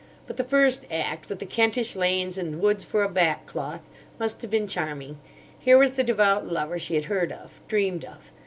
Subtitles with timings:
[0.25, 3.83] But the first act, with the Kentish lanes and woods for a back cloth,
[4.17, 5.19] must have been charming.
[5.59, 8.31] Here was the devout lover she had heard of, dreamed of.